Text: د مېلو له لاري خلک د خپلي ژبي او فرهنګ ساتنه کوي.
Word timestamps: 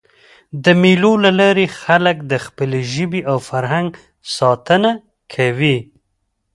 د 0.63 0.65
مېلو 0.81 1.13
له 1.23 1.31
لاري 1.39 1.67
خلک 1.81 2.17
د 2.31 2.33
خپلي 2.45 2.81
ژبي 2.93 3.21
او 3.31 3.37
فرهنګ 3.49 3.89
ساتنه 4.35 4.91
کوي. 5.33 5.77